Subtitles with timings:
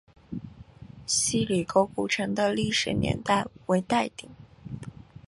[1.05, 4.31] 希里沟古城的历史年代为待定。